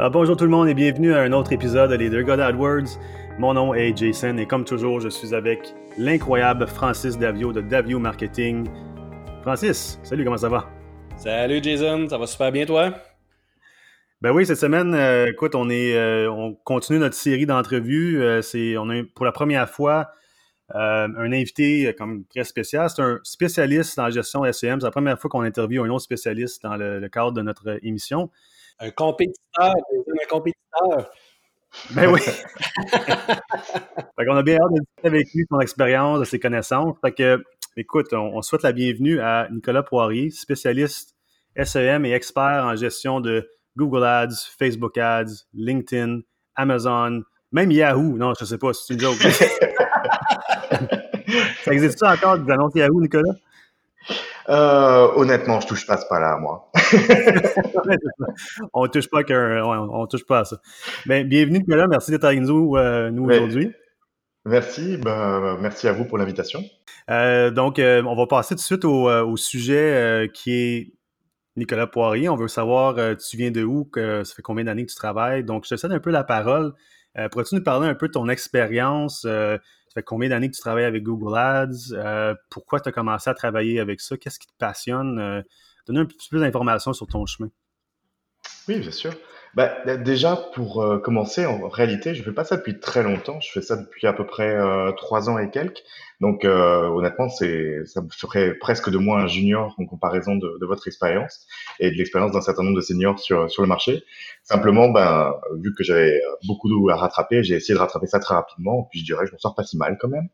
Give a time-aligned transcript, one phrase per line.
[0.00, 2.98] Alors, bonjour tout le monde et bienvenue à un autre épisode des Deux God AdWords.
[3.38, 7.98] Mon nom est Jason et comme toujours, je suis avec l'incroyable Francis Davio de Davio
[7.98, 8.66] Marketing.
[9.42, 10.70] Francis, salut, comment ça va?
[11.18, 12.94] Salut Jason, ça va super bien toi?
[14.22, 18.22] Ben oui, cette semaine, euh, écoute, on est, euh, on continue notre série d'entrevues.
[18.22, 20.12] Euh, c'est, on a pour la première fois
[20.72, 22.88] un invité comme très spécial.
[22.88, 24.80] C'est un spécialiste en gestion SEM.
[24.80, 28.30] C'est la première fois qu'on interviewe un autre spécialiste dans le, cadre de notre émission.
[28.82, 29.74] Un compétiteur, un
[30.28, 31.10] compétiteur.
[31.90, 32.20] Ben oui.
[32.22, 36.96] fait qu'on a bien hâte de discuter avec lui, son expérience, de ses connaissances.
[37.02, 37.44] Fait que,
[37.76, 41.14] écoute, on, on souhaite la bienvenue à Nicolas Poirier, spécialiste
[41.62, 46.20] SEM et expert en gestion de Google Ads, Facebook Ads, LinkedIn,
[46.56, 48.16] Amazon, même Yahoo.
[48.16, 49.16] Non, je ne sais pas, c'est une joke.
[51.64, 53.34] ça existe ça encore des annonces Yahoo, Nicolas?
[54.48, 56.69] Euh, honnêtement, je touche pas ce pas-là, moi.
[58.72, 60.60] On touche pas on, touche pas à ça.
[61.06, 61.86] Ben, bienvenue, Nicolas.
[61.88, 63.72] Merci d'être avec nous, euh, nous aujourd'hui.
[64.44, 66.62] Merci, ben, merci à vous pour l'invitation.
[67.10, 70.92] Euh, donc, on va passer tout de suite au, au sujet qui est
[71.56, 72.28] Nicolas Poirier.
[72.28, 74.96] On veut savoir, euh, tu viens de où, que, ça fait combien d'années que tu
[74.96, 75.44] travailles?
[75.44, 76.72] Donc, je te cède un peu la parole.
[77.18, 79.24] Euh, pourrais-tu nous parler un peu de ton expérience?
[79.26, 79.56] Euh,
[79.88, 82.36] ça fait combien d'années que tu travailles avec Google Ads?
[82.48, 84.16] pourquoi tu as commencé à travailler avec ça?
[84.16, 85.44] Qu'est-ce qui te passionne?
[85.86, 87.50] Donne un peu plus d'informations sur ton chemin.
[88.68, 89.12] Oui, bien sûr.
[89.54, 93.40] Bah, déjà, pour euh, commencer, en réalité, je fais pas ça depuis très longtemps.
[93.40, 95.82] Je fais ça depuis à peu près euh, trois ans et quelques.
[96.20, 100.86] Donc, euh, honnêtement, ça me ferait presque de moi un junior en comparaison de, votre
[100.86, 101.46] expérience
[101.80, 104.04] et de l'expérience d'un certain nombre de seniors sur, sur le marché.
[104.44, 108.86] Simplement, ben, vu que j'avais beaucoup à rattraper, j'ai essayé de rattraper ça très rapidement.
[108.90, 110.28] Puis je dirais, je m'en sors pas si mal quand même.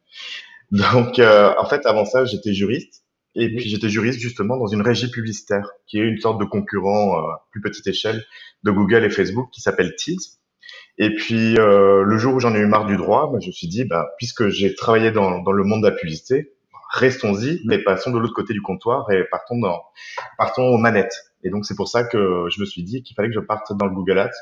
[0.72, 3.05] Donc, en fait, avant ça, j'étais juriste.
[3.36, 7.18] Et puis j'étais juriste justement dans une régie publicitaire, qui est une sorte de concurrent
[7.18, 8.24] à plus petite échelle
[8.64, 10.40] de Google et Facebook, qui s'appelle Tease.
[10.98, 13.52] Et puis euh, le jour où j'en ai eu marre du droit, bah, je me
[13.52, 16.54] suis dit, bah, puisque j'ai travaillé dans, dans le monde de la publicité,
[16.90, 19.82] restons-y, mais passons de l'autre côté du comptoir et partons dans,
[20.38, 21.26] partons aux manettes.
[21.44, 23.76] Et donc c'est pour ça que je me suis dit qu'il fallait que je parte
[23.76, 24.36] dans le Google Ads,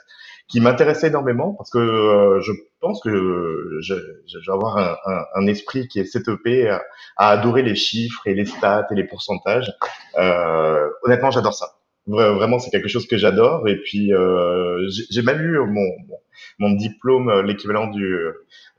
[0.49, 3.11] qui m'intéressait énormément parce que euh, je pense que
[3.81, 3.95] je,
[4.27, 6.83] je, vais avoir un, un, un, esprit qui est setupé à,
[7.17, 9.73] à, adorer les chiffres et les stats et les pourcentages.
[10.19, 11.77] Euh, honnêtement, j'adore ça.
[12.07, 13.67] Vraiment, c'est quelque chose que j'adore.
[13.67, 15.89] Et puis, euh, j'ai même eu mon,
[16.59, 18.05] mon diplôme, euh, l'équivalent du,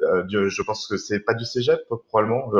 [0.01, 2.51] euh, du, je pense que c'est pas du cégep probablement.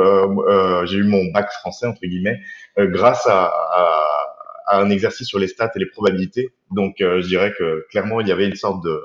[0.86, 2.40] J'ai eu mon bac français entre guillemets
[2.76, 4.25] grâce à, à
[4.66, 6.50] à un exercice sur les stats et les probabilités.
[6.70, 9.00] Donc, euh, je dirais que clairement, il y avait une sorte de,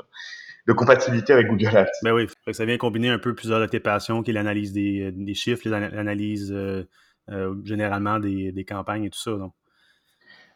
[0.67, 1.91] de compatibilité avec Google Ads.
[2.03, 5.11] Ben oui, ça vient combiner un peu plusieurs de tes passions, qui est l'analyse des,
[5.11, 6.83] des, chiffres, l'analyse euh,
[7.29, 9.31] euh, généralement des, des, campagnes et tout ça.
[9.31, 9.53] Donc.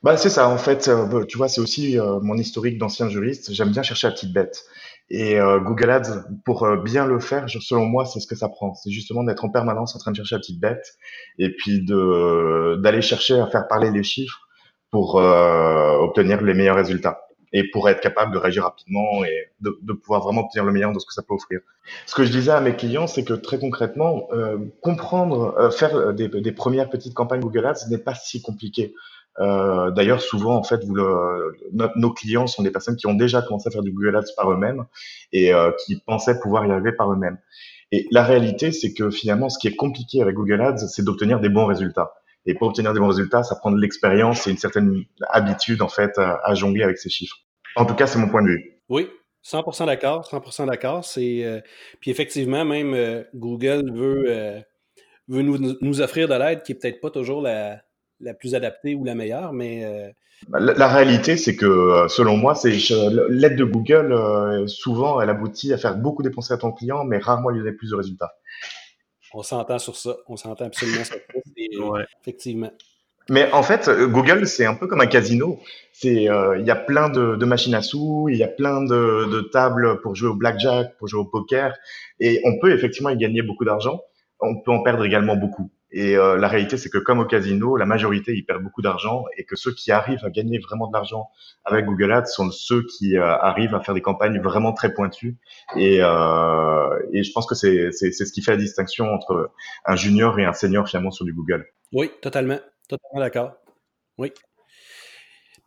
[0.02, 3.54] Bah, c'est ça, en fait, bah, tu vois, c'est aussi mon historique d'ancien juriste.
[3.54, 4.64] J'aime bien chercher la petite bête.
[5.10, 8.76] Et Google Ads, pour bien le faire, selon moi, c'est ce que ça prend.
[8.76, 10.94] C'est justement d'être en permanence en train de chercher la petite bête
[11.40, 14.45] et puis de d'aller chercher à faire parler les chiffres
[14.92, 17.22] pour euh, obtenir les meilleurs résultats
[17.54, 20.92] et pour être capable de réagir rapidement et de, de, pouvoir vraiment obtenir le meilleur
[20.92, 21.62] de ce que ça peut offrir.
[22.06, 26.14] Ce que je disais à mes clients, c'est que très concrètement, euh, comprendre, euh, faire
[26.14, 28.94] des, des, premières petites campagnes Google Ads n'est pas si compliqué.
[29.40, 31.54] Euh, D'ailleurs, souvent, en fait, vous le,
[31.96, 34.52] nos clients sont des personnes qui ont déjà commencé à faire du Google Ads par
[34.52, 34.86] eux-mêmes
[35.34, 37.38] et euh, qui pensaient pouvoir y arriver par eux-mêmes.
[37.92, 41.40] Et la réalité, c'est que finalement, ce qui est compliqué avec Google Ads, c'est d'obtenir
[41.40, 42.14] des bons résultats.
[42.46, 45.90] Et pour obtenir des bons résultats, ça prend de l'expérience et une certaine habitude en
[45.90, 47.38] fait à, jongler avec ces chiffres.
[47.76, 48.80] En tout cas, c'est mon point de vue.
[48.88, 49.10] Oui,
[49.44, 51.04] 100% d'accord, 100% d'accord.
[51.04, 51.60] C'est euh,
[52.00, 54.60] puis effectivement même euh, Google veut euh,
[55.28, 57.82] veut nous, nous, offrir de l'aide qui est peut-être pas toujours la,
[58.20, 60.14] la plus adaptée ou la meilleure, mais
[60.48, 62.78] bah, la, la, réalité, c'est que selon moi, c'est
[63.30, 67.50] l'aide de Google souvent elle aboutit à faire beaucoup dépenser à ton client, mais rarement
[67.50, 68.36] lui donner plus de résultats.
[69.36, 70.16] On s'entend sur ça.
[70.28, 71.22] On s'entend absolument sur ça.
[71.80, 72.06] Ouais.
[72.22, 72.72] Effectivement.
[73.30, 75.60] Mais en fait, euh, Google, c'est un peu comme un casino.
[75.92, 78.82] C'est, euh, il y a plein de, de, machines à sous, il y a plein
[78.82, 81.76] de, de, tables pour jouer au blackjack, pour jouer au poker,
[82.20, 84.02] et on peut effectivement y gagner beaucoup d'argent.
[84.40, 85.72] On peut en perdre également beaucoup.
[85.92, 89.24] Et euh, la réalité, c'est que comme au casino, la majorité, ils perdent beaucoup d'argent
[89.38, 91.30] et que ceux qui arrivent à gagner vraiment de l'argent
[91.64, 95.38] avec Google Ads sont ceux qui euh, arrivent à faire des campagnes vraiment très pointues.
[95.78, 99.52] Et, euh, je pense que c'est ce qui fait la distinction entre
[99.86, 101.66] un junior et un senior finalement sur du Google.
[101.94, 102.60] Oui, totalement.
[102.90, 103.54] Totalement d'accord.
[104.18, 104.32] Oui.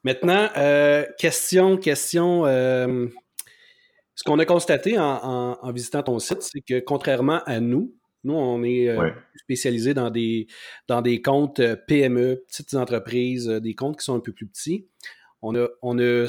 [0.05, 0.49] Maintenant,
[1.19, 2.45] question, question.
[2.45, 7.95] ce qu'on a constaté en visitant ton site, c'est que contrairement à nous,
[8.25, 10.49] nous, on est euh, spécialisé dans des,
[10.89, 14.47] dans des comptes euh, PME, petites entreprises, euh, des comptes qui sont un peu plus
[14.47, 14.89] petits.
[15.41, 16.27] On a, on a,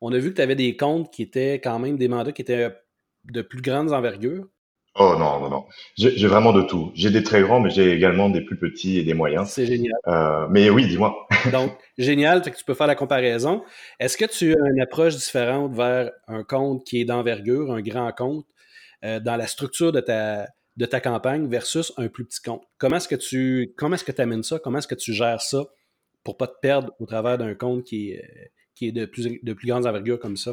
[0.00, 2.42] on a vu que tu avais des comptes qui étaient quand même des mandats qui
[2.42, 2.70] étaient
[3.24, 4.46] de plus grandes envergures.
[4.96, 5.64] Oh non, non, non.
[5.96, 6.92] J'ai vraiment de tout.
[6.94, 9.48] J'ai des très grands, mais j'ai également des plus petits et des moyens.
[9.48, 9.96] C'est génial.
[10.06, 11.26] Euh, mais oui, dis-moi.
[11.52, 13.64] Donc, génial, que tu peux faire la comparaison.
[13.98, 18.12] Est-ce que tu as une approche différente vers un compte qui est d'envergure, un grand
[18.12, 18.46] compte,
[19.04, 22.62] euh, dans la structure de ta, de ta campagne versus un plus petit compte?
[22.78, 24.58] Comment est-ce que tu comment est-ce que amènes ça?
[24.58, 25.64] Comment est-ce que tu gères ça
[26.24, 29.52] pour pas te perdre au travers d'un compte qui est, qui est de plus, de
[29.52, 30.52] plus grande envergure comme ça?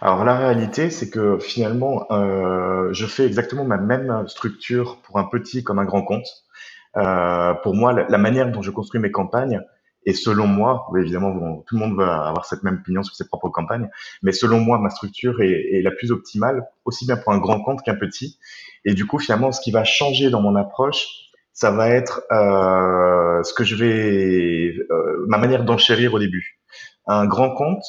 [0.00, 5.24] Alors la réalité, c'est que finalement, euh, je fais exactement ma même structure pour un
[5.24, 6.26] petit comme un grand compte.
[6.96, 9.60] Euh, pour moi, la, manière dont je construis mes campagnes,
[10.06, 13.48] et selon moi, évidemment, tout le monde va avoir cette même opinion sur ses propres
[13.48, 13.90] campagnes,
[14.22, 17.82] mais selon moi, ma structure est, la plus optimale, aussi bien pour un grand compte
[17.82, 18.38] qu'un petit.
[18.86, 21.06] Et du coup, finalement, ce qui va changer dans mon approche,
[21.52, 26.60] ça va être euh, ce que je vais, euh, ma manière d'enchérir au début.
[27.08, 27.82] Un grand compte,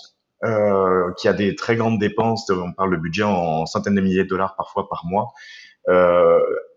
[0.44, 4.24] euh, qui a des très grandes dépenses, on parle de budget en centaines de milliers
[4.24, 5.28] de dollars parfois par mois,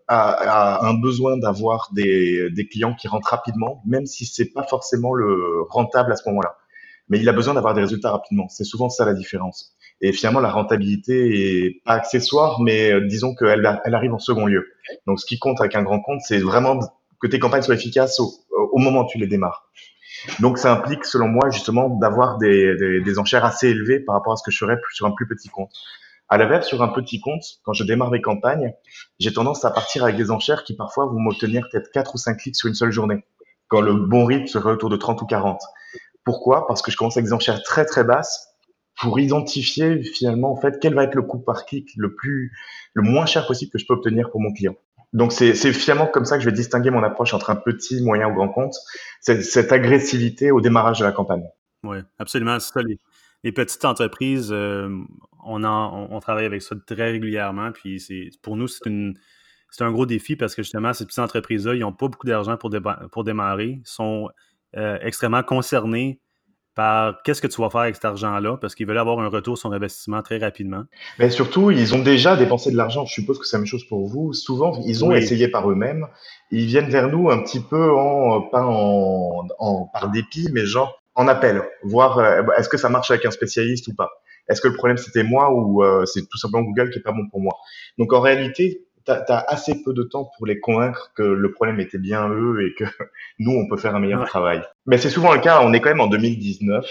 [0.07, 5.13] a, un besoin d'avoir des, des, clients qui rentrent rapidement, même si c'est pas forcément
[5.13, 6.57] le rentable à ce moment-là.
[7.09, 8.47] Mais il a besoin d'avoir des résultats rapidement.
[8.49, 9.75] C'est souvent ça la différence.
[10.01, 14.45] Et finalement, la rentabilité est pas accessoire, mais euh, disons qu'elle elle arrive en second
[14.45, 14.67] lieu.
[15.05, 16.79] Donc, ce qui compte avec un grand compte, c'est vraiment
[17.21, 19.69] que tes campagnes soient efficaces au, au moment où tu les démarres.
[20.39, 24.33] Donc ça implique, selon moi, justement, d'avoir des, des, des, enchères assez élevées par rapport
[24.33, 25.71] à ce que je ferais sur un plus petit compte.
[26.29, 28.73] À l'inverse, sur un petit compte, quand je démarre mes campagnes,
[29.19, 32.37] j'ai tendance à partir avec des enchères qui parfois vont m'obtenir peut-être 4 ou 5
[32.37, 33.23] clics sur une seule journée,
[33.67, 35.59] quand le bon rythme serait autour de 30 ou 40.
[36.23, 36.67] Pourquoi?
[36.67, 38.50] Parce que je commence avec des enchères très très basses
[39.01, 42.51] pour identifier finalement en fait quel va être le coût par clic le plus
[42.93, 44.75] le moins cher possible que je peux obtenir pour mon client.
[45.13, 48.29] Donc c'est finalement comme ça que je vais distinguer mon approche entre un petit, moyen
[48.29, 48.75] ou grand compte,
[49.19, 51.43] cette agressivité au démarrage de la campagne.
[51.83, 52.59] Oui, absolument.
[52.59, 52.81] C'est ça.
[53.43, 54.87] Les, petites entreprises, euh,
[55.43, 57.71] on, en, on, travaille avec ça très régulièrement.
[57.71, 59.15] Puis c'est pour nous, c'est une
[59.71, 62.55] c'est un gros défi parce que justement, ces petites entreprises-là, ils n'ont pas beaucoup d'argent
[62.57, 62.69] pour,
[63.11, 64.29] pour démarrer, sont
[64.77, 66.19] euh, extrêmement concernés
[66.75, 69.57] par qu'est-ce que tu vas faire avec cet argent-là, parce qu'ils veulent avoir un retour
[69.57, 70.83] sur investissement très rapidement.
[71.19, 73.05] Mais surtout, ils ont déjà dépensé de l'argent.
[73.05, 74.33] Je suppose que c'est la même chose pour vous.
[74.33, 76.07] Souvent, ils ont essayé par eux-mêmes.
[76.51, 81.01] Ils viennent vers nous un petit peu en, pas en, en par dépit, mais genre
[81.15, 84.09] en appel, voir euh, est-ce que ça marche avec un spécialiste ou pas?
[84.47, 87.11] Est-ce que le problème c'était moi ou euh, c'est tout simplement Google qui est pas
[87.11, 87.53] bon pour moi?
[87.97, 91.79] Donc en réalité, tu as, assez peu de temps pour les convaincre que le problème
[91.79, 92.85] était bien eux et que
[93.39, 94.61] nous, on peut faire un meilleur travail.
[94.85, 96.85] Mais c'est souvent le cas, on est quand même en 2019,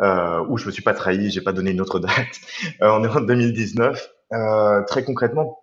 [0.00, 2.40] euh, où je me suis pas trahi, j'ai pas donné une autre date.
[2.82, 4.10] Euh, on est en 2019.
[4.32, 5.58] Euh, très concrètement,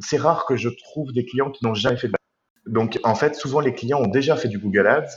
[0.00, 2.14] c'est rare que je trouve des clients qui n'ont jamais fait de
[2.66, 5.08] Donc, en fait, souvent, les clients ont déjà fait du Google Ads.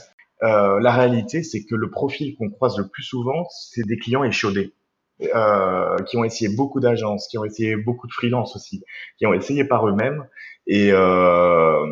[0.42, 4.24] Euh, la réalité, c'est que le profil qu'on croise le plus souvent, c'est des clients
[4.24, 4.74] échaudés.
[5.22, 8.84] Euh, qui ont essayé beaucoup d'agences, qui ont essayé beaucoup de freelance aussi,
[9.16, 10.26] qui ont essayé par eux-mêmes
[10.66, 11.86] et euh,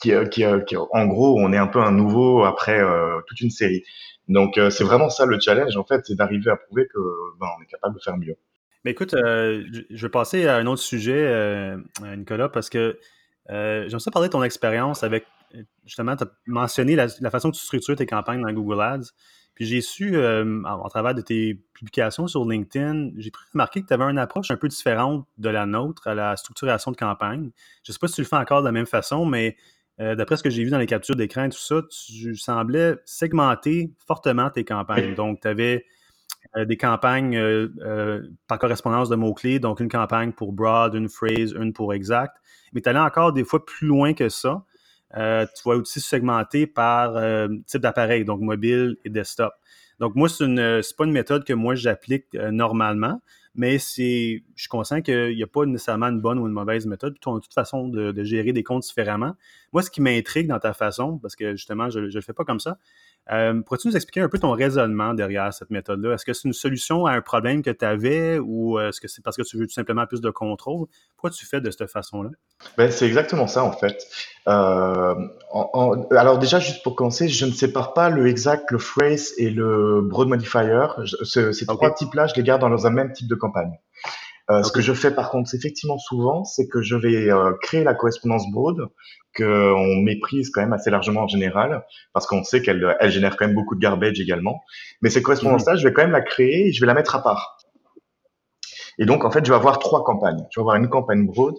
[0.00, 3.84] qui, en gros, on est un peu un nouveau après euh, toute une série.
[4.28, 6.98] Donc c'est vraiment ça le challenge en fait, c'est d'arriver à prouver que
[7.38, 8.36] ben, on est capable de faire mieux.
[8.86, 11.76] Mais écoute, je vais passer à un autre sujet,
[12.16, 12.98] Nicolas, parce que
[13.50, 15.26] j'aime ça parler de ton expérience avec
[15.84, 19.12] justement, tu as mentionné la, la, façon que tu structures tes campagnes dans Google Ads.
[19.54, 23.94] Puis j'ai su, euh, en, travers de tes publications sur LinkedIn, j'ai remarqué que tu
[23.94, 27.50] avais une approche un peu différente de la nôtre à la structuration de campagne.
[27.84, 29.56] Je ne sais pas si tu le fais encore de la même façon, mais
[30.00, 32.96] euh, d'après ce que j'ai vu dans les captures d'écran et tout ça, tu semblais
[33.04, 35.14] segmenter fortement tes campagnes.
[35.14, 35.84] Donc, tu avais
[36.56, 37.40] euh, des campagnes
[38.48, 42.36] par correspondance de mots-clés, donc une campagne pour broad, une phrase, une pour exact.
[42.72, 44.64] Mais tu allais encore des fois plus loin que ça.
[45.16, 49.52] Euh, tu vas aussi segmenter par euh, type d'appareil, donc mobile et desktop.
[50.00, 53.20] Donc, moi, ce n'est pas une méthode que moi j'applique euh, normalement,
[53.54, 57.14] mais je suis conscient qu'il n'y a pas nécessairement une bonne ou une mauvaise méthode.
[57.20, 59.34] Tu as toute façon de, de, gérer des comptes différemment.
[59.72, 62.44] Moi, ce qui m'intrigue dans ta façon, parce que justement, je ne le fais pas
[62.44, 62.78] comme ça,
[63.32, 66.14] euh, Pourrais-tu nous expliquer un peu ton raisonnement derrière cette méthode-là?
[66.14, 69.22] Est-ce que c'est une solution à un problème que tu avais ou est-ce que c'est
[69.22, 70.86] parce que tu veux tout simplement plus de contrôle?
[71.16, 72.30] Pourquoi tu fais de cette façon-là?
[72.76, 74.06] Ben, c'est exactement ça, en fait.
[74.46, 75.14] Euh,
[75.50, 79.50] en, alors déjà, juste pour commencer, je ne sépare pas le exact, le phrase et
[79.50, 80.86] le broad modifier.
[81.04, 83.72] Je, ces trois types-là, je les garde dans un même type de campagne.
[84.50, 87.82] Euh, Ce que je fais par contre, effectivement souvent, c'est que je vais euh, créer
[87.82, 88.88] la correspondance broad
[89.36, 93.46] qu'on méprise quand même assez largement en général, parce qu'on sait qu'elle elle génère quand
[93.46, 94.62] même beaucoup de garbage également.
[95.02, 97.22] Mais cette correspondance-là, je vais quand même la créer et je vais la mettre à
[97.22, 97.58] part.
[98.98, 100.46] Et donc, en fait, je vais avoir trois campagnes.
[100.50, 101.56] Je vais avoir une campagne broad,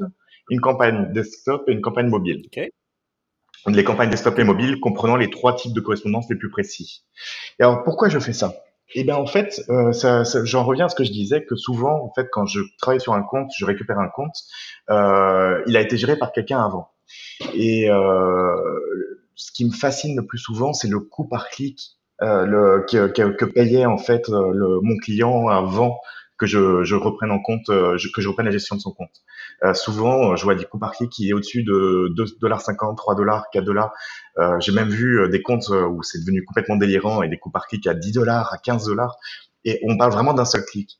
[0.49, 2.43] une campagne desktop et une campagne mobile.
[2.45, 2.71] Okay.
[3.67, 7.03] Les campagnes desktop et mobile comprenant les trois types de correspondance les plus précis.
[7.59, 8.53] Et alors, pourquoi je fais ça?
[8.93, 9.91] Eh bien, en fait, euh,
[10.43, 13.13] j'en reviens à ce que je disais, que souvent, en fait, quand je travaille sur
[13.13, 14.35] un compte, je récupère un compte,
[14.89, 16.89] euh, il a été géré par quelqu'un avant.
[17.53, 18.55] Et euh,
[19.35, 23.85] ce qui me fascine le plus souvent, c'est le coût par clic euh, que, payait
[23.85, 25.99] en fait mon client avant
[26.37, 28.91] que je, je reprenne en compte, euh, je, que je reprenne la gestion de son
[28.91, 29.11] compte.
[29.63, 33.45] Euh, souvent, je vois des coûts par clic qui est au-dessus de 2,50$, 3 dollars,
[33.53, 33.93] 4 dollars.
[34.39, 37.67] Euh, J'ai même vu des comptes où c'est devenu complètement délirant et des coûts par
[37.67, 39.17] clic à 10 dollars, à 15 dollars.
[39.63, 40.99] Et on parle vraiment d'un seul clic.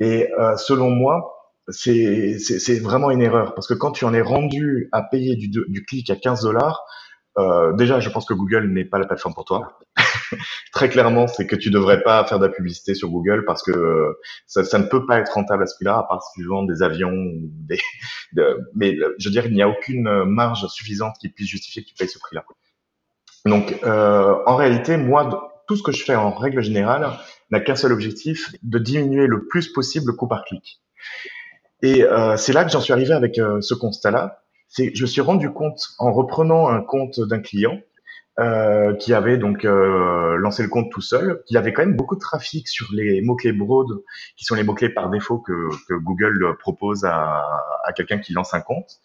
[0.00, 1.30] Et euh, selon moi,
[1.68, 2.36] c'est
[2.82, 6.10] vraiment une erreur parce que quand tu en es rendu à payer du, du clic
[6.10, 6.84] à 15 dollars,
[7.38, 9.78] euh, déjà, je pense que Google n'est pas la plateforme pour toi.
[10.72, 13.70] Très clairement, c'est que tu devrais pas faire de la publicité sur Google parce que
[13.70, 16.64] euh, ça, ne peut pas être rentable à ce prix-là, à part si tu vends
[16.64, 17.12] des avions.
[17.14, 17.78] Des,
[18.32, 21.88] de, mais je veux dire, il n'y a aucune marge suffisante qui puisse justifier que
[21.88, 22.44] tu payes ce prix-là.
[23.46, 27.18] Donc, euh, en réalité, moi, tout ce que je fais en règle générale
[27.50, 30.80] n'a qu'un seul objectif, de diminuer le plus possible le coût par clic.
[31.82, 35.06] Et euh, c'est là que j'en suis arrivé avec euh, ce constat-là c'est je me
[35.06, 37.78] suis rendu compte en reprenant un compte d'un client
[38.40, 42.16] euh, qui avait donc euh, lancé le compte tout seul, qu'il avait quand même beaucoup
[42.16, 43.86] de trafic sur les mots-clés broad,
[44.36, 47.44] qui sont les mots-clés par défaut que, que Google propose à,
[47.84, 49.00] à quelqu'un qui lance un compte.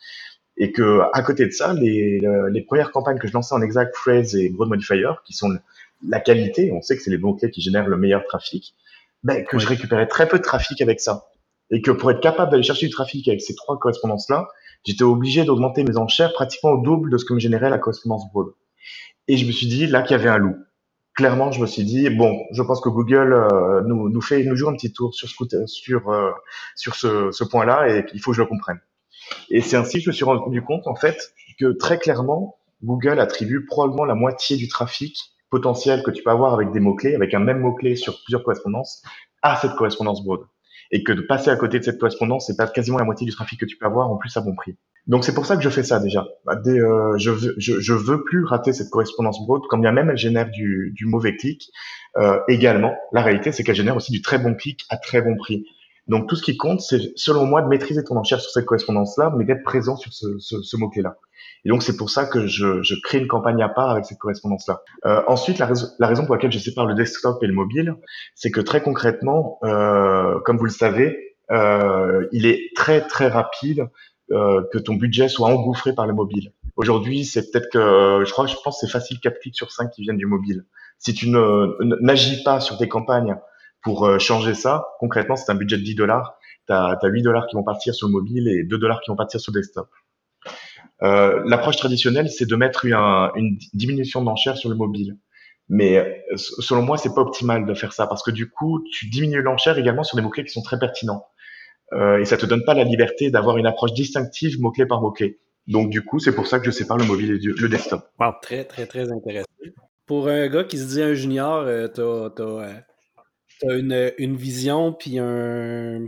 [0.58, 2.20] Et que à côté de ça, les,
[2.52, 5.58] les premières campagnes que je lançais en exact phrase et broad modifier, qui sont
[6.08, 8.76] la qualité, on sait que c'est les mots-clés qui génèrent le meilleur trafic,
[9.24, 11.28] ben, que je récupérais très peu de trafic avec ça.
[11.72, 14.48] Et que pour être capable d'aller chercher du trafic avec ces trois correspondances-là,
[14.86, 18.30] j'étais obligé d'augmenter mes enchères pratiquement au double de ce que me générait la correspondance
[18.32, 18.48] broad.
[19.30, 20.56] Et je me suis dit là qu'il y avait un loup.
[21.14, 24.56] Clairement, je me suis dit bon, je pense que Google euh, nous, nous fait nous
[24.56, 26.32] joue un petit tour sur ce sur euh,
[26.76, 28.80] sur ce, ce point-là et il faut que je le comprenne.
[29.52, 33.20] Et c'est ainsi que je me suis rendu compte en fait que très clairement Google
[33.20, 35.16] attribue probablement la moitié du trafic
[35.52, 39.04] potentiel que tu peux avoir avec des mots-clés, avec un même mot-clé sur plusieurs correspondances,
[39.44, 40.42] à cette correspondance broad
[40.92, 43.32] et que de passer à côté de cette correspondance, c'est pas quasiment la moitié du
[43.32, 44.76] trafic que tu peux avoir en plus à bon prix.
[45.10, 46.28] Donc c'est pour ça que je fais ça déjà.
[46.46, 49.92] Bah, Des, euh, je, veux, je, je, veux plus rater cette correspondance broad, quand bien
[49.92, 51.70] même elle génère du, du mauvais clic.
[52.18, 55.36] Euh, également, la réalité c'est qu'elle génère aussi du très bon clic à très bon
[55.36, 55.66] prix.
[56.08, 59.34] Donc tout ce qui compte, c'est selon moi de maîtriser ton enchère sur cette correspondance-là,
[59.36, 61.18] mais d'être présent sur ce, ce, ce mot-clé-là.
[61.66, 64.20] Et donc c'est pour ça que je, je, crée une campagne à part avec cette
[64.20, 64.82] correspondance-là.
[65.06, 67.96] Euh, ensuite, la, raison, la raison pour laquelle je sépare le desktop et le mobile,
[68.36, 73.88] c'est que très concrètement, euh, comme vous le savez, euh, il est très très rapide
[74.32, 76.52] euh, que ton budget soit engouffré par le mobile.
[76.76, 80.02] Aujourd'hui, c'est peut-être que je crois, je pense, c'est facile 4 clics sur 5 qui
[80.02, 80.66] viennent du mobile.
[80.98, 83.36] Si tu n'agis pas sur tes campagnes
[83.82, 86.38] pour euh, changer ça, concrètement, c'est un budget de 10 dollars.
[86.68, 89.10] Tu as, as 8 dollars qui vont partir sur le mobile et 2 dollars qui
[89.10, 89.90] vont partir sur le desktop.
[91.02, 95.18] Euh, L'approche traditionnelle, c'est de mettre une, diminution d'enchères sur le mobile.
[95.70, 99.08] Mais euh, selon moi, c'est pas optimal de faire ça parce que du coup, tu
[99.08, 101.26] diminues l'enchère également sur des mots-clés qui sont très pertinents.
[101.94, 105.40] Euh, et ça te donne pas la liberté d'avoir une approche distinctive mot-clé par mot-clé.
[105.68, 108.10] Donc du coup, c'est pour ça que je sépare le mobile et le desktop.
[108.20, 109.48] Wow, très très très intéressant.
[110.06, 112.04] Pour un gars qui se dit un junior, euh, tu as,
[112.40, 112.74] euh,
[113.68, 116.08] as, une, une vision puis un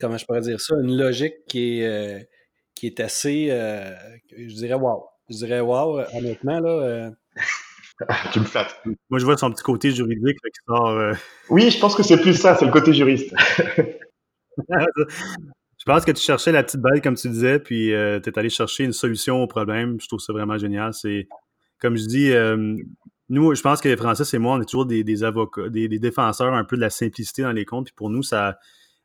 [0.00, 2.20] comment je pourrais dire ça, une logique qui est euh,
[2.74, 3.94] qui est assez, euh,
[4.36, 5.04] je dirais wow.
[5.28, 6.70] Je dirais wow, honnêtement, là.
[6.70, 7.10] Euh...
[8.32, 8.80] tu me flattes.
[9.10, 10.88] Moi, je vois son petit côté juridique qui sort.
[10.88, 11.14] Euh...
[11.48, 13.34] Oui, je pense que c'est plus ça, c'est le côté juriste.
[14.58, 18.38] je pense que tu cherchais la petite balle, comme tu disais, puis euh, tu es
[18.38, 19.98] allé chercher une solution au problème.
[20.00, 20.94] Je trouve ça vraiment génial.
[20.94, 21.28] C'est,
[21.80, 22.76] comme je dis, euh,
[23.28, 25.98] nous, je pense que les Français et moi, on est toujours des, avocats, des, des,
[25.98, 27.86] défenseurs un peu de la simplicité dans les comptes.
[27.86, 28.58] Puis pour nous, ça,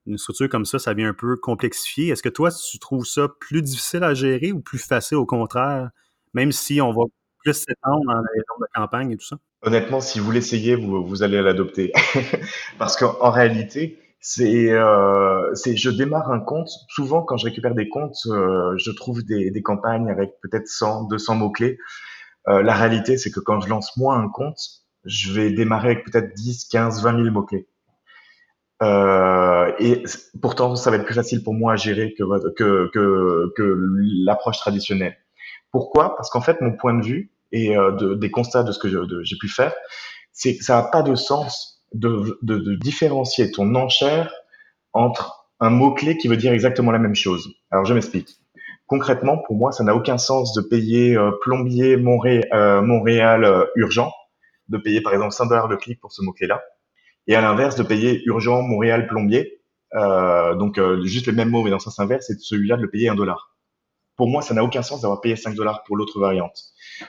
[0.05, 2.10] une structure comme ça, ça vient un peu complexifier.
[2.10, 5.89] Est-ce que toi, tu trouves ça plus difficile à gérer ou plus facile au contraire,
[6.34, 7.03] même si on va
[7.43, 9.38] plus s'étendre dans les normes de campagne et tout ça?
[9.63, 11.91] Honnêtement, si vous l'essayez, vous, vous allez l'adopter.
[12.79, 16.70] Parce qu'en réalité, c'est, euh, je démarre un compte.
[16.90, 21.06] Souvent, quand je récupère des comptes, euh, je trouve des, des, campagnes avec peut-être 100,
[21.06, 21.78] 200 mots-clés.
[22.48, 24.60] Euh, la réalité, c'est que quand je lance moi un compte,
[25.06, 27.68] je vais démarrer avec peut-être 10, 15, 20 000 mots-clés.
[28.84, 30.04] Euh, et
[30.42, 32.24] pourtant, ça va être plus facile pour moi à gérer que,
[32.54, 33.78] que, que, que
[34.25, 35.18] l'approche traditionnelle.
[35.72, 36.16] Pourquoi?
[36.16, 38.88] Parce qu'en fait, mon point de vue et euh, de, des constats de ce que
[39.24, 39.74] j'ai pu faire,
[40.32, 44.33] c'est que ça n'a pas de sens de, de, de, différencier ton enchère
[44.93, 47.53] entre un mot-clé qui veut dire exactement la même chose.
[47.69, 48.38] Alors, je m'explique.
[48.88, 54.12] Concrètement, pour moi, ça n'a aucun sens de payer euh, plombier euh, Montréal euh, urgent,
[54.67, 56.62] de payer par exemple 5 dollars de clic pour ce mot-clé-là,
[57.27, 59.62] et à l'inverse de payer urgent Montréal plombier,
[59.95, 62.81] euh, donc euh, juste le même mot mais dans le sens inverse, et celui-là de
[62.81, 63.55] le payer un dollar.
[64.15, 66.60] Pour moi, ça n'a aucun sens d'avoir payé 5 dollars pour l'autre variante.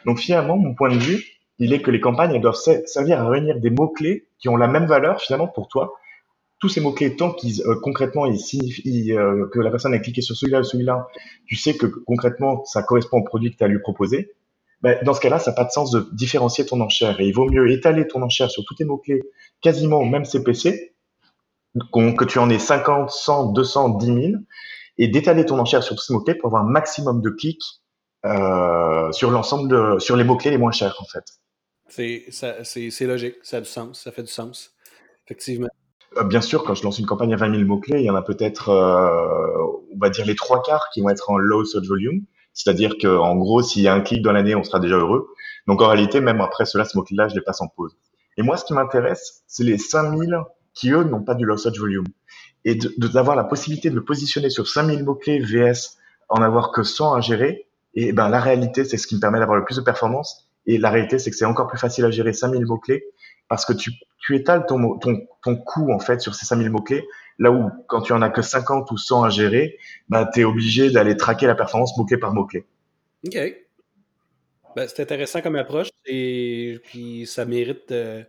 [0.04, 1.24] Donc finalement, mon point de vue,
[1.62, 4.86] il est que les campagnes doivent servir à réunir des mots-clés qui ont la même
[4.86, 5.94] valeur finalement pour toi.
[6.58, 10.60] Tous ces mots-clés, tant qu'ils euh, concrètement euh, que la personne a cliqué sur celui-là
[10.60, 11.06] ou celui-là,
[11.46, 14.32] tu sais que concrètement ça correspond au produit que tu as lui proposé.
[14.80, 17.20] Ben, dans ce cas-là, ça n'a pas de sens de différencier ton enchère.
[17.20, 19.22] Et il vaut mieux étaler ton enchère sur tous tes mots-clés,
[19.60, 20.94] quasiment au même CPC,
[21.92, 24.18] que tu en aies 50, 100, 200, 10 000,
[24.98, 27.62] et d'étaler ton enchère sur tous ces mots-clés pour avoir un maximum de clics
[28.26, 31.24] euh, sur l'ensemble sur les mots-clés les moins chers, en fait.
[31.92, 34.70] C'est logique, ça a du sens, ça fait du sens,
[35.26, 35.68] effectivement.
[36.16, 38.14] Euh, bien sûr, quand je lance une campagne à 20 000 mots-clés, il y en
[38.14, 39.62] a peut-être, euh,
[39.94, 42.24] on va dire les trois quarts qui vont être en low search volume.
[42.54, 45.28] C'est-à-dire qu'en gros, s'il y a un clic dans l'année, on sera déjà heureux.
[45.66, 47.96] Donc en réalité, même après cela, ce mot-clé-là, je les passe en pause.
[48.36, 50.36] Et moi, ce qui m'intéresse, c'est les 5000
[50.74, 52.06] qui, eux, n'ont pas du low search volume.
[52.64, 57.14] Et d'avoir la possibilité de me positionner sur 5000 mots-clés VS, en avoir que 100
[57.14, 57.66] à gérer.
[57.94, 60.48] Et ben, la réalité, c'est ce qui me permet d'avoir le plus de performance.
[60.66, 63.04] Et la réalité, c'est que c'est encore plus facile à gérer 5000 mots-clés
[63.48, 67.04] parce que tu, tu étales ton, ton, ton coût, en fait, sur ces 5000 mots-clés.
[67.38, 69.78] Là où, quand tu en as que 50 ou 100 à gérer,
[70.08, 72.64] ben, tu es obligé d'aller traquer la performance mot-clé par mot-clé.
[73.26, 73.36] OK.
[74.74, 78.22] Ben, c'est intéressant comme approche et puis ça mérite, euh,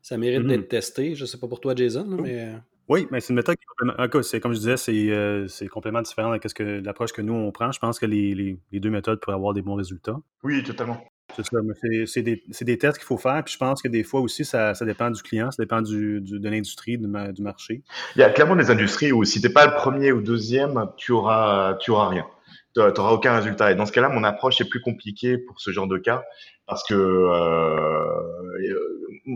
[0.00, 0.48] ça mérite mm-hmm.
[0.48, 1.14] d'être testé.
[1.14, 2.40] Je ne sais pas pour toi, Jason, mais.
[2.40, 2.56] Euh,
[2.88, 6.84] oui, mais c'est une méthode qui est comme je disais, c'est euh, complètement différent de
[6.84, 7.70] l'approche que nous on prend.
[7.70, 10.16] Je pense que les, les, les, deux méthodes pourraient avoir des bons résultats.
[10.42, 10.98] Oui, totalement.
[11.36, 11.58] C'est ça,
[12.06, 13.42] c'est des, tests qu'il faut faire.
[13.44, 16.98] Puis je pense que des fois aussi, ça, dépend du client, ça dépend de l'industrie,
[16.98, 17.82] du, marché.
[18.16, 20.86] Il y a clairement des industries où si tu n'es pas le premier ou deuxième,
[20.96, 22.26] tu auras, tu auras rien
[22.74, 23.72] tu n'auras aucun résultat.
[23.72, 26.22] Et dans ce cas-là, mon approche est plus compliquée pour ce genre de cas
[26.66, 28.04] parce que euh,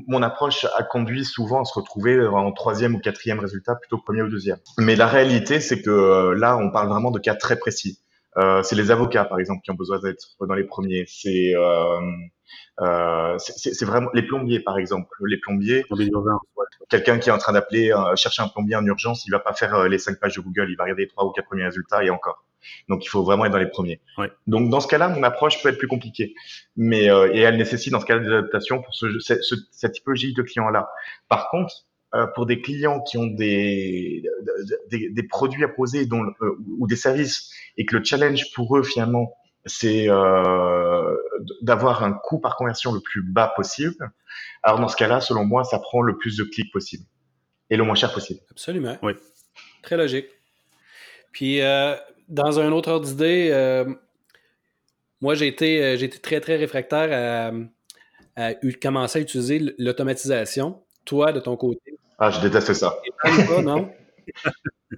[0.07, 4.05] mon approche a conduit souvent à se retrouver en troisième ou quatrième résultat plutôt que
[4.05, 4.59] premier ou deuxième.
[4.79, 7.99] Mais la réalité, c'est que euh, là, on parle vraiment de cas très précis.
[8.39, 11.05] Euh, c'est les avocats, par exemple, qui ont besoin d'être dans les premiers.
[11.07, 12.01] C'est euh,
[12.81, 15.09] euh, c'est vraiment les plombiers, par exemple.
[15.27, 15.85] Les plombiers,
[16.89, 19.53] quelqu'un qui est en train d'appeler, euh, chercher un plombier en urgence, il va pas
[19.53, 22.03] faire les cinq pages de Google, il va regarder les trois ou quatre premiers résultats
[22.05, 22.45] et encore.
[22.89, 24.01] Donc, il faut vraiment être dans les premiers.
[24.47, 26.35] Donc, dans ce cas-là, mon approche peut être plus compliquée,
[26.77, 30.43] mais euh, et elle nécessite dans ce cas des adaptations pour ce, cette typologie de
[30.43, 30.89] clients-là.
[31.29, 31.92] Par contre, euh,
[32.35, 34.23] pour des clients qui ont des,
[34.91, 38.77] des, des produits à poser dont, euh, ou des services et que le challenge pour
[38.77, 39.33] eux finalement
[39.67, 41.17] c'est euh,
[41.63, 44.13] d'avoir un coût par conversion le plus bas possible.
[44.63, 47.05] Alors dans ce cas-là, selon moi, ça prend le plus de clics possible
[47.71, 48.41] et le moins cher possible.
[48.51, 48.97] Absolument.
[49.03, 49.13] Oui.
[49.83, 50.27] Très logique.
[51.33, 51.95] Puis euh,
[52.29, 53.85] dans un autre ordre d'idée, euh,
[55.21, 57.53] moi, j'ai été, euh, été, très, très réfractaire
[58.37, 60.83] à, à, commencer à utiliser l'automatisation.
[61.05, 61.99] Toi, de ton côté.
[62.25, 63.01] Ah, je déteste ça.
[63.65, 63.91] non?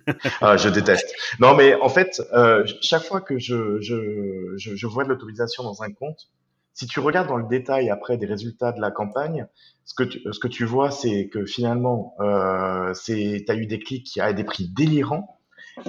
[0.43, 1.15] ah, je déteste.
[1.41, 5.63] Non, mais en fait, euh, chaque fois que je, je, je, je vois de l'automatisation
[5.63, 6.29] dans un compte,
[6.75, 9.47] si tu regardes dans le détail après des résultats de la campagne,
[9.87, 13.79] ce que tu, ce que tu vois, c'est que finalement, euh, tu as eu des
[13.79, 15.34] clics à des prix délirants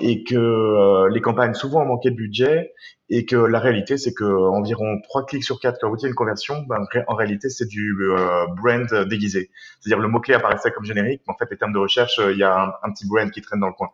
[0.02, 2.74] et que euh, les campagnes souvent ont manqué de budget
[3.10, 6.64] et que la réalité c'est que environ 3 clics sur 4 quand vous une conversion,
[6.68, 9.52] ben, en réalité c'est du euh, brand déguisé.
[9.80, 12.44] C'est-à-dire le mot-clé apparaissait comme générique, mais en fait les termes de recherche, il y
[12.44, 13.90] a un, un, petit brand qui traîne dans le coin.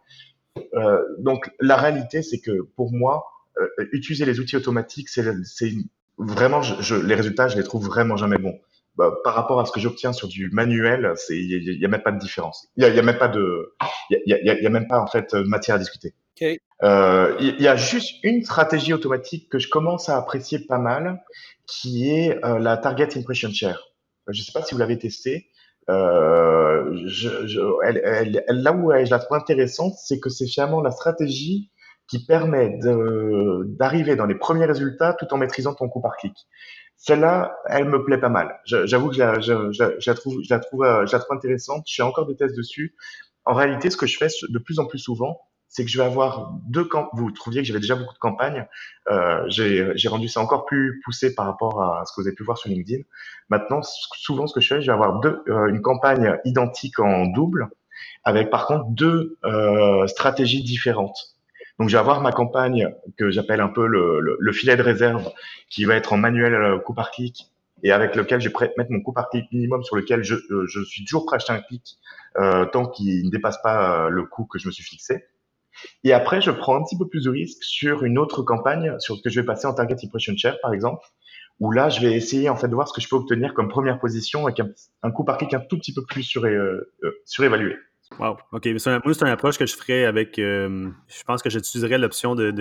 [0.74, 3.26] Euh, donc la réalité c'est que pour moi,
[3.60, 5.26] euh, utiliser les outils automatiques, c'est
[6.18, 8.58] vraiment, je, je, les résultats, je les trouve vraiment jamais bons.
[8.96, 12.02] Bah, par rapport à ce que j'obtiens sur du manuel, c'est il y, a même
[12.02, 12.68] pas de différence.
[12.76, 13.74] Il y a, y a, même pas de,
[14.10, 16.14] il y a, y a, même pas en fait matière à discuter.
[16.84, 21.24] Euh, il y a juste une stratégie automatique que je commence à apprécier pas mal,
[21.68, 23.80] qui est euh, la Target Impression Share.
[24.28, 25.48] Je ne sais pas si vous l'avez testé.
[25.90, 28.02] Euh, je, je, elle,
[28.48, 31.72] elle, là où je la trouve intéressante, c'est que c'est finalement la stratégie
[32.08, 32.78] qui permet
[33.80, 36.36] d'arriver dans les premiers résultats tout en maîtrisant ton coût par clic.
[37.04, 38.60] Celle-là, elle me plaît pas mal.
[38.64, 41.84] J'avoue que je la, trouve, je la trouve, euh, je intéressante.
[41.88, 42.96] Je fais encore des tests dessus.
[43.44, 46.04] En réalité, ce que je fais de plus en plus souvent, c'est que je vais
[46.04, 47.10] avoir deux camps.
[47.14, 48.68] Vous trouviez que j'avais déjà beaucoup de campagnes.
[49.10, 52.44] Euh, J'ai rendu ça encore plus poussé par rapport à ce que vous avez pu
[52.44, 53.02] voir sur LinkedIn.
[53.50, 57.26] Maintenant, souvent, ce que je fais, je vais avoir deux, euh, une campagne identique en
[57.26, 57.70] double,
[58.24, 59.40] avec par contre deux
[60.06, 61.36] stratégies différentes.
[61.82, 65.32] Donc, je vais avoir ma campagne que j'appelle un peu le, le, filet de réserve,
[65.68, 67.48] qui va être en manuel euh, coup par clic
[67.82, 70.68] et avec lequel je vais mettre mon coup par clic minimum sur lequel je, euh,
[70.68, 71.98] je suis toujours prêt à acheter un clic
[72.38, 75.26] euh, tant qu'il ne dépasse pas euh, le coût que je me suis fixé.
[76.04, 79.18] Et après, je prends un petit peu plus de risque sur une autre campagne sur
[79.18, 81.04] ce que je vais passer en target impression share, par exemple,
[81.60, 83.70] où là, je vais essayer en fait de voir ce que je peux obtenir comme
[83.70, 84.70] première position avec un,
[85.02, 86.92] un coût par clic un tout petit peu plus suré, euh,
[87.26, 87.76] surévalué.
[88.20, 88.66] Wow, OK.
[88.66, 90.38] Mais moi, c'est une approche que je ferais avec.
[90.38, 92.52] Euh, je pense que j'utiliserais l'option de,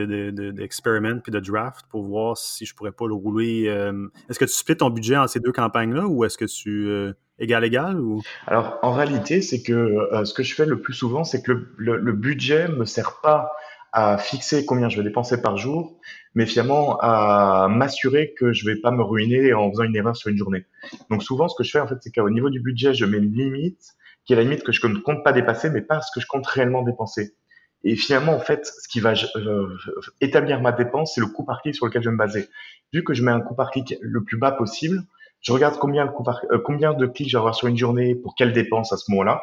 [0.50, 3.64] d'experiment de, puis de draft pour voir si je pourrais pas le rouler.
[3.68, 6.88] Euh, est-ce que tu splits ton budget en ces deux campagnes-là ou est-ce que tu.
[6.88, 8.20] Euh, égal, égal ou...
[8.46, 11.96] Alors, en réalité, c'est que ce que je fais le plus souvent, c'est que le,
[11.96, 13.50] le, budget me sert pas
[13.92, 15.98] à fixer combien je vais dépenser par jour,
[16.34, 20.30] mais finalement à m'assurer que je vais pas me ruiner en faisant une erreur sur
[20.30, 20.66] une journée.
[21.08, 23.18] Donc souvent, ce que je fais en fait, c'est qu'au niveau du budget, je mets
[23.18, 26.10] une limite qui est la limite que je ne compte pas dépasser, mais pas ce
[26.14, 27.34] que je compte réellement dépenser.
[27.82, 29.76] Et finalement, en fait, ce qui va euh,
[30.20, 32.48] établir ma dépense, c'est le coût par clic sur lequel je vais me baser.
[32.92, 35.02] Vu que je mets un coût par clic le plus bas possible,
[35.40, 38.92] je regarde combien, de, euh, de clics j'ai avoir sur une journée pour quelle dépense
[38.92, 39.40] à ce moment-là.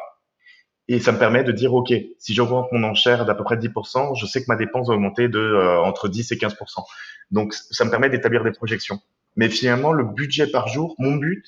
[0.86, 4.18] Et ça me permet de dire, OK, si j'augmente mon enchère d'à peu près 10%,
[4.18, 6.84] je sais que ma dépense va augmenter de euh, entre 10 et 15%.
[7.30, 9.00] Donc, ça me permet d'établir des projections.
[9.36, 11.44] Mais finalement, le budget par jour, mon but,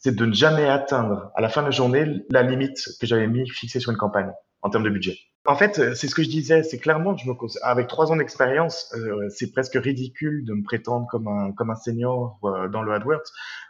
[0.00, 3.28] c'est de ne jamais atteindre à la fin de la journée la limite que j'avais
[3.28, 4.32] mis fixée sur une campagne
[4.62, 5.18] en termes de budget.
[5.46, 8.16] En fait, euh, c'est ce que je disais, c'est clairement, je me, avec trois ans
[8.16, 12.82] d'expérience, euh, c'est presque ridicule de me prétendre comme un, comme un senior euh, dans
[12.82, 13.20] le AdWords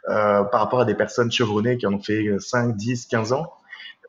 [0.09, 3.53] euh, par rapport à des personnes chevronnées qui en ont fait 5, 10, 15 ans.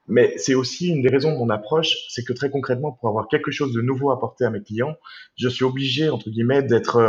[0.08, 3.28] Mais c'est aussi une des raisons de mon approche, c'est que très concrètement, pour avoir
[3.28, 4.96] quelque chose de nouveau à apporter à mes clients,
[5.36, 7.00] je suis obligé, entre guillemets, d'être,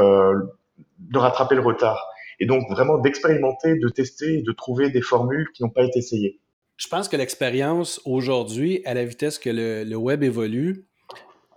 [1.00, 5.64] de rattraper le retard et donc vraiment d'expérimenter, de tester de trouver des formules qui
[5.64, 6.40] n'ont pas été essayées.
[6.78, 10.86] Je pense que l'expérience aujourd'hui, à la vitesse que le, web évolue,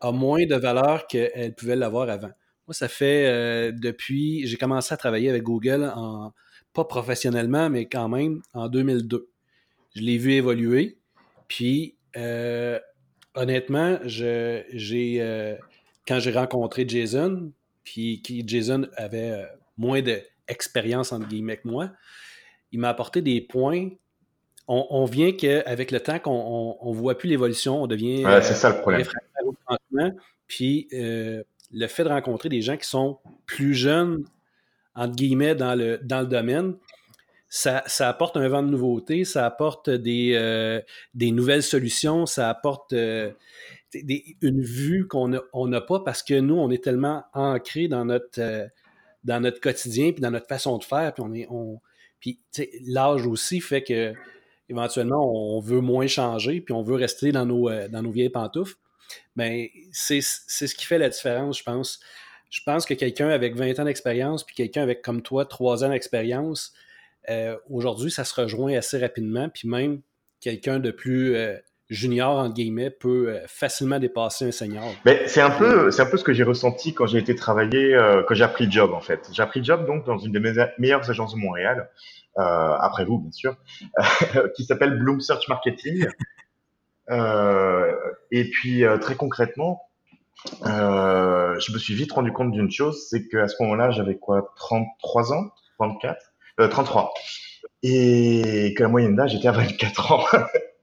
[0.01, 2.31] a moins de valeur qu'elle pouvait l'avoir avant.
[2.67, 6.33] Moi, ça fait euh, depuis, j'ai commencé à travailler avec Google, en,
[6.75, 9.29] pas professionnellement, mais quand même en 2002.
[9.95, 10.99] Je l'ai vu évoluer.
[11.49, 12.79] Puis, euh,
[13.35, 14.65] honnêtement, j'ai,
[15.21, 15.57] euh,
[16.07, 17.53] quand j'ai rencontré Jason,
[17.85, 19.47] puis qui Jason avait
[19.79, 21.91] moins de expérience, entre guillemets, que moi,
[22.73, 23.89] il m'a apporté des points.
[24.69, 28.25] On, vient qu'avec le temps qu'on ne voit plus l'évolution, on devient.
[28.43, 29.07] c'est ça le problème.
[30.49, 34.25] Puis euh, le fait de rencontrer des gens qui sont plus jeunes,
[34.97, 36.75] entre guillemets, dans le, dans le domaine,
[37.49, 40.81] ça, apporte un vent de nouveauté, ça apporte des, euh,
[41.15, 43.31] des nouvelles solutions, ça apporte euh,
[44.43, 48.69] une vue qu'on n'a pas parce que nous, on est tellement ancré dans notre
[49.27, 51.13] dans notre quotidien, puis dans notre façon de faire.
[51.13, 51.81] Puis on est, on,
[52.21, 52.41] puis
[52.87, 54.15] l'âge aussi fait que
[54.69, 58.31] éventuellement on veut moins changer, puis on veut rester dans nos, euh, dans nos vieilles
[58.31, 58.77] pantoufles.
[59.35, 62.01] Mais ben, c'est ce qui fait la différence, je pense.
[62.51, 65.91] Je pense que quelqu'un avec 20 ans d'expérience, puis quelqu'un avec comme toi 3 ans
[65.91, 66.73] d'expérience,
[67.29, 69.49] euh, aujourd'hui, ça se rejoint assez rapidement.
[69.49, 70.01] Puis même
[70.41, 71.57] quelqu'un de plus euh,
[71.89, 74.85] junior, entre guillemets, peut euh, facilement dépasser un senior.
[75.05, 77.95] Mais c'est un peu, c'est un peu ce que j'ai ressenti quand j'ai été travailler,
[77.95, 79.29] euh, quand j'ai appris le job, en fait.
[79.33, 80.41] J'ai appris le job, donc, dans une des
[80.79, 81.89] meilleures agences de Montréal,
[82.39, 82.43] euh,
[82.81, 83.57] après vous, bien sûr,
[84.57, 86.07] qui s'appelle Bloom Search Marketing.
[87.09, 87.93] Euh,
[88.33, 89.89] et puis, euh, très concrètement,
[90.65, 95.33] je me suis vite rendu compte d'une chose, c'est qu'à ce moment-là, j'avais quoi, 33
[95.33, 96.21] ans, 34,
[96.69, 97.15] 33.
[97.85, 100.25] Et que la moyenne d'âge était à 24 ans.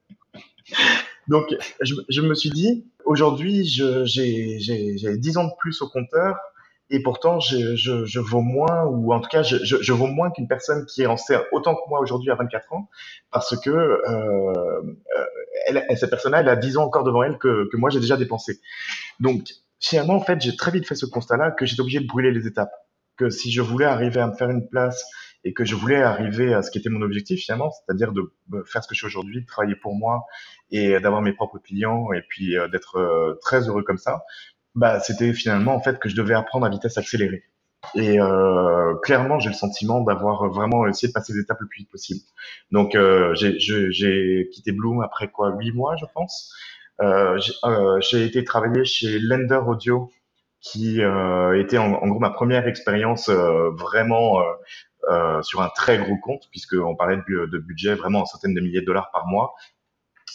[1.27, 6.37] Donc, je, me suis dit, aujourd'hui, j'ai 10 ans de plus au compteur
[6.89, 10.85] et pourtant, je, je, vaux moins, ou en tout cas, je, vaux moins qu'une personne
[10.85, 12.89] qui en sert autant que moi aujourd'hui à 24 ans,
[13.31, 14.81] parce que euh,
[15.65, 18.17] elle, cette personne-là, elle a 10 ans encore devant elle que, que moi, j'ai déjà
[18.17, 18.59] dépensé.
[19.19, 19.47] Donc,
[19.79, 22.47] finalement, en fait, j'ai très vite fait ce constat-là que j'étais obligé de brûler les
[22.47, 22.73] étapes.
[23.17, 25.05] Que si je voulais arriver à me faire une place
[25.43, 28.31] et que je voulais arriver à ce qui était mon objectif finalement, c'est-à-dire de
[28.65, 30.25] faire ce que je fais aujourd'hui, de travailler pour moi
[30.71, 34.23] et d'avoir mes propres clients et puis euh, d'être euh, très heureux comme ça,
[34.75, 37.43] bah c'était finalement en fait que je devais apprendre à vitesse accélérée.
[37.95, 41.79] Et euh, clairement, j'ai le sentiment d'avoir vraiment essayé de passer les étapes le plus
[41.79, 42.21] vite possible.
[42.71, 42.97] Donc,
[43.33, 46.55] j'ai quitté Bloom après quoi, huit mois, je pense.
[48.09, 50.09] J'ai été travailler chez Lender Audio,
[50.61, 51.01] qui
[51.57, 54.41] était en, gros ma première expérience vraiment
[55.09, 58.81] euh, sur un très gros compte, puisqu'on parlait de, budget vraiment en centaines de milliers
[58.81, 59.53] de dollars par mois.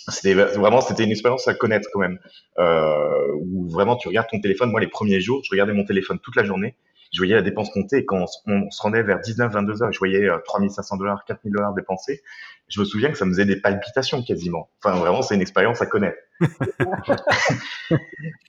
[0.09, 2.19] C'était vraiment c'était une expérience à connaître quand même,
[2.59, 4.71] euh, où vraiment tu regardes ton téléphone.
[4.71, 6.77] Moi, les premiers jours, je regardais mon téléphone toute la journée.
[7.13, 10.29] Je voyais la dépense compter et quand on, se rendait vers 19-22 heures, je voyais
[10.45, 12.23] 3500 euh, dollars, 4000 dollars dépensés.
[12.69, 14.69] Je me souviens que ça me faisait des palpitations quasiment.
[14.83, 16.19] Enfin, vraiment, c'est une expérience à connaître.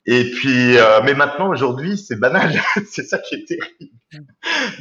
[0.06, 2.52] et puis, euh, mais maintenant, aujourd'hui, c'est banal.
[2.88, 3.94] c'est ça qui est terrible.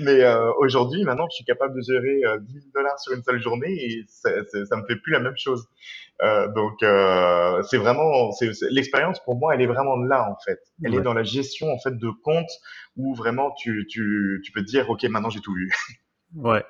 [0.01, 3.23] Mais euh, aujourd'hui, maintenant, je suis capable de gérer euh, 10 000 dollars sur une
[3.23, 4.31] seule journée et ça,
[4.69, 5.67] ça me fait plus la même chose.
[6.23, 10.59] Euh, donc, euh, c'est vraiment, c'est, l'expérience pour moi, elle est vraiment là en fait.
[10.85, 12.51] Elle est dans la gestion en fait de compte
[12.97, 15.73] où vraiment tu, tu, tu peux te dire, ok, maintenant j'ai tout vu.
[16.35, 16.65] Ouais.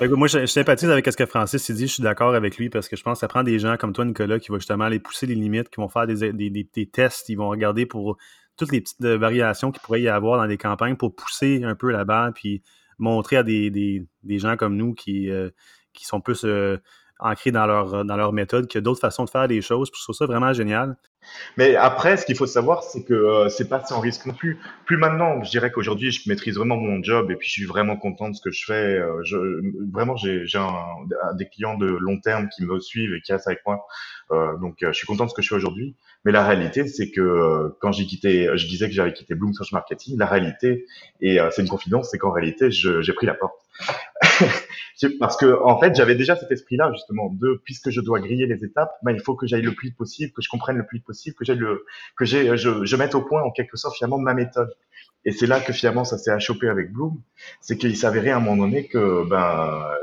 [0.00, 1.86] Moi, je, sympathise avec ce que Francis dit.
[1.86, 3.92] Je suis d'accord avec lui parce que je pense que ça prend des gens comme
[3.92, 6.86] toi, Nicolas, qui vont justement aller pousser les limites, qui vont faire des, des, des,
[6.86, 8.16] tests, ils vont regarder pour
[8.56, 11.74] toutes les petites euh, variations qu'il pourrait y avoir dans des campagnes pour pousser un
[11.74, 12.62] peu la balle, puis
[12.98, 15.50] montrer à des, des gens comme nous qui, euh,
[15.92, 16.76] qui sont plus euh,
[17.18, 19.90] ancrés dans leur, dans leur méthode qu'il y a d'autres façons de faire les choses.
[19.94, 20.96] je trouve ça vraiment génial.
[21.56, 24.58] Mais après, ce qu'il faut savoir, c'est que euh, c'est pas sans risque non plus.
[24.84, 27.96] Plus maintenant, je dirais qu'aujourd'hui, je maîtrise vraiment mon job et puis je suis vraiment
[27.96, 28.98] content de ce que je fais.
[28.98, 29.36] Euh, je,
[29.92, 30.44] vraiment, j'ai
[31.36, 33.86] des clients de long terme qui me suivent et qui restent avec moi.
[34.32, 35.96] Euh, donc, je suis content de ce que je fais aujourd'hui.
[36.24, 39.72] Mais la réalité, c'est que quand j'ai quitté, je disais que j'avais quitté Bloom Search
[39.72, 40.18] Marketing.
[40.18, 40.86] La réalité,
[41.20, 43.63] et c'est une confidence, c'est qu'en réalité, j'ai pris la porte.
[45.20, 48.64] Parce que en fait, j'avais déjà cet esprit-là justement de puisque je dois griller les
[48.64, 51.36] étapes, ben, il faut que j'aille le plus possible, que je comprenne le plus possible,
[51.36, 51.84] que j'ai le
[52.16, 54.72] que j'ai je, je mette au point en quelque sorte finalement ma méthode.
[55.24, 57.20] Et c'est là que finalement ça s'est achoppé avec Bloom,
[57.60, 59.94] c'est qu'il s'avérait à un moment donné que ben euh,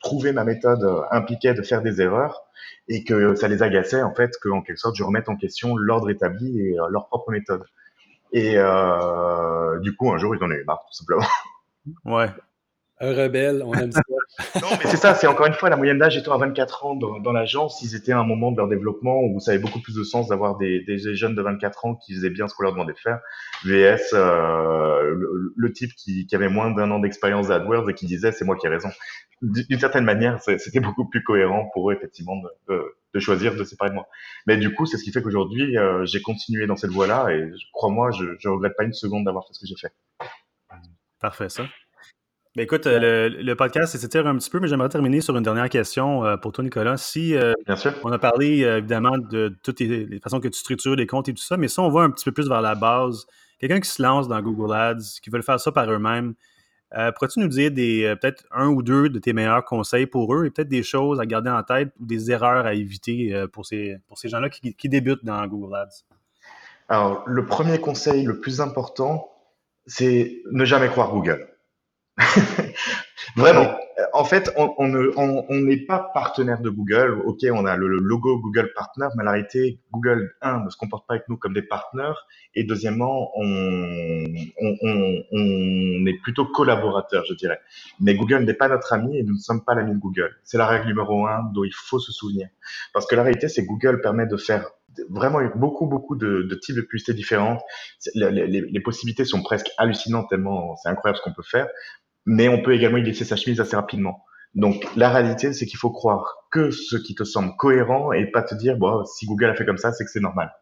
[0.00, 2.44] trouver ma méthode impliquait de faire des erreurs
[2.88, 5.76] et que ça les agaçait en fait que en quelque sorte je remette en question
[5.76, 7.64] l'ordre établi et euh, leur propre méthode.
[8.32, 11.26] Et euh, du coup un jour ils en ont marre tout simplement.
[12.04, 12.28] Ouais.
[13.00, 14.00] Un rebelle, on aime ça.
[14.62, 16.94] non, mais c'est ça, c'est encore une fois, la moyenne d'âge étant à 24 ans
[16.94, 19.80] dans, dans l'agence, ils étaient à un moment de leur développement où ça avait beaucoup
[19.80, 22.62] plus de sens d'avoir des, des, jeunes de 24 ans qui faisaient bien ce qu'on
[22.62, 23.18] leur demandait de faire,
[23.64, 25.12] VS, euh,
[25.56, 28.56] le, type qui, qui, avait moins d'un an d'expérience d'AdWords et qui disait c'est moi
[28.56, 28.90] qui ai raison.
[29.42, 32.36] D'une certaine manière, c'était beaucoup plus cohérent pour eux, effectivement,
[32.68, 34.06] de, de, choisir de séparer de moi.
[34.46, 37.50] Mais du coup, c'est ce qui fait qu'aujourd'hui, euh, j'ai continué dans cette voie-là et
[37.72, 39.92] crois-moi, je ne regrette pas une seconde d'avoir fait ce que j'ai fait.
[41.24, 41.62] Parfait, ça.
[42.54, 45.70] Ben écoute, le, le, podcast s'étire un petit peu, mais j'aimerais terminer sur une dernière
[45.70, 46.98] question euh, pour toi, Nicolas.
[46.98, 47.94] Si euh, Bien sûr.
[48.04, 51.32] on a parlé euh, évidemment de toutes les, façons que tu structures les comptes et
[51.32, 53.24] tout ça, mais si on va un petit peu plus vers la base,
[53.58, 56.34] quelqu'un qui se lance dans Google Ads, qui veut faire ça par eux-mêmes,
[56.90, 60.50] pourrais-tu nous dire des peut-être un ou deux de tes meilleurs conseils pour eux et
[60.50, 64.18] peut-être des choses à garder en tête ou des erreurs à éviter pour ces, pour
[64.18, 66.04] ces gens-là qui, qui débutent dans Google Ads?
[66.90, 69.33] Alors, le premier conseil le plus important,
[69.86, 71.48] c'est ne jamais croire Google.
[73.36, 73.76] Vraiment.
[74.12, 74.88] En fait, on
[75.50, 77.20] n'est pas partenaire de Google.
[77.24, 81.06] Ok, on a le, logo Google Partner, mais la réalité, Google, un, ne se comporte
[81.06, 82.26] pas avec nous comme des partenaires.
[82.54, 84.24] Et deuxièmement, on,
[85.32, 87.60] on est plutôt collaborateur, je dirais.
[88.00, 90.36] Mais Google n'est pas notre ami et nous ne sommes pas l'ami de Google.
[90.44, 92.48] C'est la règle numéro un dont il faut se souvenir.
[92.92, 94.70] Parce que la réalité, c'est Google permet de faire
[95.10, 97.60] vraiment beaucoup, beaucoup de, types de publicités différentes.
[98.14, 101.68] Les, possibilités sont presque hallucinantes tellement c'est incroyable ce qu'on peut faire
[102.26, 104.24] mais on peut également y laisser sa chemise assez rapidement.
[104.54, 108.42] Donc la réalité, c'est qu'il faut croire que ce qui te semble cohérent et pas
[108.42, 110.52] te dire, bon, si Google a fait comme ça, c'est que c'est normal.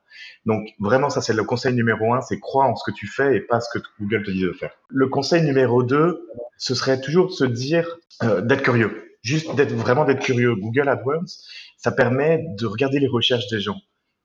[0.47, 3.37] Donc vraiment, ça c'est le conseil numéro un, c'est croire en ce que tu fais
[3.37, 4.73] et pas ce que Google te dit de faire.
[4.89, 9.73] Le conseil numéro deux, ce serait toujours de se dire euh, d'être curieux, juste d'être
[9.73, 10.55] vraiment d'être curieux.
[10.55, 11.29] Google AdWords,
[11.77, 13.77] ça permet de regarder les recherches des gens.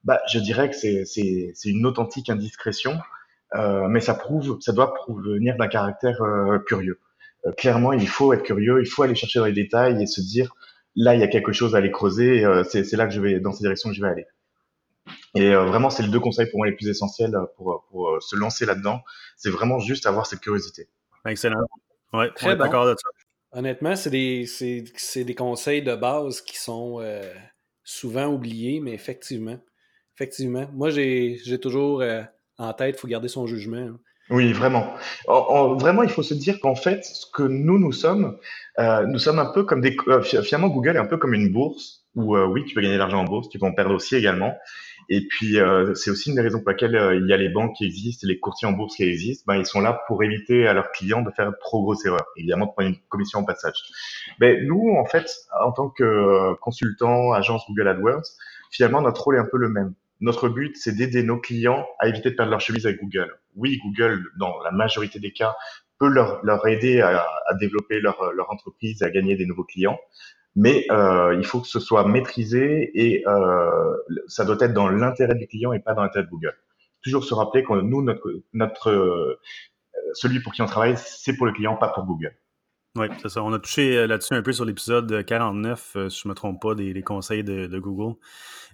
[0.04, 2.98] Bah, je dirais que c'est c'est c'est une authentique indiscrétion,
[3.54, 6.98] euh, mais ça prouve, ça doit provenir d'un caractère euh, curieux.
[7.46, 10.20] Euh, clairement, il faut être curieux, il faut aller chercher dans les détails et se
[10.20, 10.54] dire
[10.96, 12.44] là, il y a quelque chose à aller creuser.
[12.44, 14.26] Euh, c'est là que je vais, dans cette direction que je vais aller.
[15.34, 18.36] Et euh, vraiment, c'est les deux conseils pour moi les plus essentiels pour, pour se
[18.36, 19.02] lancer là-dedans.
[19.36, 20.88] C'est vraiment juste avoir cette curiosité.
[21.26, 21.60] Excellent.
[22.12, 22.94] Ouais, très d'accord bon.
[23.52, 27.02] Honnêtement, c'est des, des, conseils de base qui sont
[27.82, 29.58] souvent oubliés, mais effectivement,
[30.18, 30.66] effectivement.
[30.74, 32.02] Moi, j'ai toujours
[32.58, 33.76] en tête, il faut garder son jugement.
[33.76, 33.98] Hein.
[34.30, 34.92] Oui, vraiment.
[35.26, 38.36] vraiment, il faut se dire qu'en fait, ce que nous, nous sommes,
[38.78, 39.96] euh, nous sommes un peu comme des...
[40.08, 42.94] Euh, finalement, Google est un peu comme une bourse où, euh, oui, tu peux gagner
[42.94, 44.54] de l'argent en bourse, tu peux en perdre aussi également.
[45.10, 45.56] Et puis,
[45.94, 48.38] c'est aussi une des raisons pour laquelle il y a les banques qui existent les
[48.38, 49.44] courtiers en bourse qui existent.
[49.46, 52.26] Ben, ils sont là pour éviter à leurs clients de faire trop grosse erreur.
[52.36, 53.84] Évidemment, de prendre une commission en passage.
[54.38, 55.24] Mais nous, en fait,
[55.64, 58.26] en tant que consultant, agence Google AdWords,
[58.70, 59.94] finalement, notre rôle est un peu le même.
[60.20, 63.32] Notre but, c'est d'aider nos clients à éviter de perdre leur chemise avec Google.
[63.54, 65.54] Oui, Google, dans la majorité des cas,
[65.98, 67.26] peut leur, aider à,
[67.60, 69.98] développer leur, leur, entreprise à gagner des nouveaux clients.
[70.56, 75.34] Mais euh, il faut que ce soit maîtrisé et euh, ça doit être dans l'intérêt
[75.34, 76.54] du client et pas dans l'intérêt de Google.
[77.02, 79.40] Toujours se rappeler que nous, notre, notre, euh,
[80.14, 82.34] celui pour qui on travaille, c'est pour le client, pas pour Google.
[82.96, 83.42] Oui, c'est ça.
[83.42, 86.34] On a touché euh, là-dessus un peu sur l'épisode 49, euh, si je ne me
[86.34, 88.16] trompe pas, des, conseils de, Google.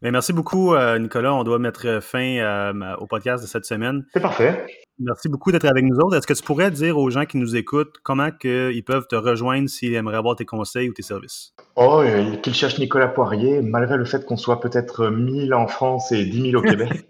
[0.03, 1.35] Mais merci beaucoup, euh, Nicolas.
[1.35, 4.05] On doit mettre fin au podcast de cette semaine.
[4.12, 4.66] C'est parfait.
[5.00, 6.16] Merci beaucoup d'être avec nous autres.
[6.16, 9.68] Est-ce que tu pourrais dire aux gens qui nous écoutent comment ils peuvent te rejoindre
[9.68, 11.53] s'ils aimeraient avoir tes conseils ou tes services?
[11.74, 12.03] Oh,
[12.42, 16.53] qu'ils cherchent Nicolas Poirier, malgré le fait qu'on soit peut-être 1000 en France et 10
[16.53, 17.07] 000 au Québec.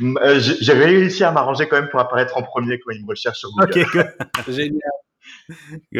[0.60, 3.50] J'ai réussi à m'arranger quand même pour apparaître en premier quand ils me recherchent sur
[3.52, 4.14] Google.
[4.46, 4.92] Génial.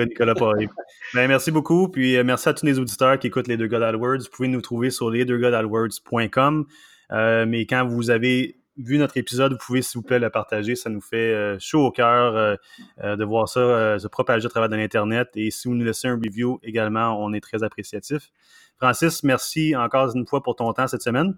[1.14, 1.88] Ben, merci beaucoup.
[1.88, 4.18] Puis euh, merci à tous les auditeurs qui écoutent les deux gars d'AdWords.
[4.18, 6.66] Vous pouvez nous trouver sur lesdeuxgars.com.
[7.12, 10.76] Euh, mais quand vous avez vu notre épisode, vous pouvez, s'il vous plaît, le partager.
[10.76, 14.68] Ça nous fait euh, chaud au cœur euh, de voir ça se propager à travers
[14.68, 15.28] l'Internet.
[15.34, 18.30] Et si vous nous laissez un review également, on est très appréciatif.
[18.76, 21.36] Francis, merci encore une fois pour ton temps cette semaine.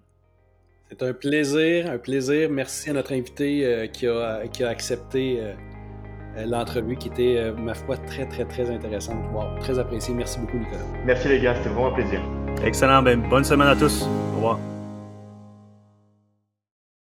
[0.89, 2.49] C'est un plaisir, un plaisir.
[2.51, 5.39] Merci à notre invité qui a accepté
[6.45, 9.17] l'entrevue qui était, ma foi, très, très, très intéressante.
[9.33, 10.13] Wow, très apprécié.
[10.13, 10.81] Merci beaucoup, Nicolas.
[11.05, 12.19] Merci les gars, c'était vraiment un plaisir.
[12.65, 13.01] Excellent.
[13.01, 14.03] Ben, bonne semaine à tous.
[14.03, 14.59] Au revoir.